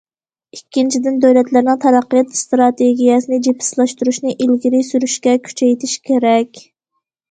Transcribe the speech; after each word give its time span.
ئىككىنچىدىن، 0.57 1.19
دۆلەتلەرنىڭ 1.25 1.77
تەرەققىيات 1.83 2.33
ئىستراتېگىيەسىنى 2.39 3.41
جىپسىلاشتۇرۇشنى 3.51 4.37
ئىلگىرى 4.43 4.85
سۈرۈشكە 4.93 5.39
كۈچەش 5.49 6.01
كېرەك. 6.11 6.69